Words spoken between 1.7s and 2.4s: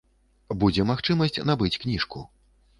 кніжку.